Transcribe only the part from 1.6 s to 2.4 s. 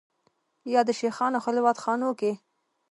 خانو کې